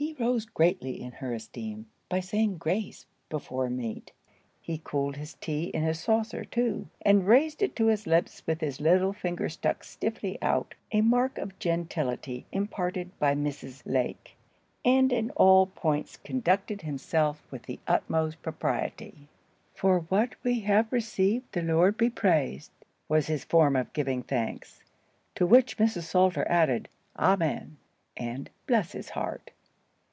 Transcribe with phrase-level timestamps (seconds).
[0.00, 4.12] He rose greatly in her esteem by saying grace before meat.
[4.60, 8.60] He cooled his tea in his saucer too, and raised it to his lips with
[8.60, 13.82] his little finger stuck stiffly out (a mark of gentility imparted by Mrs.
[13.84, 14.36] Lake),
[14.84, 19.26] and in all points conducted himself with the utmost propriety.
[19.74, 22.70] "For what we have received the Lord be praised,"
[23.08, 24.80] was his form of giving thanks;
[25.34, 26.02] to which Mrs.
[26.02, 26.88] Salter added,
[27.18, 27.78] "Amen,"
[28.16, 29.50] and "Bless his heart!"